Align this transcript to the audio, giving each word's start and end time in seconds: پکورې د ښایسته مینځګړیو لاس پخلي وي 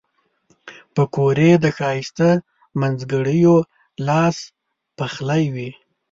پکورې 0.95 1.51
د 1.63 1.65
ښایسته 1.77 2.29
مینځګړیو 2.79 3.55
لاس 4.07 4.37
پخلي 4.97 5.43
وي 5.53 5.69